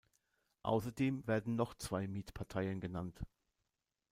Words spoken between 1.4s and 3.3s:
noch zwei Mietparteien genannt.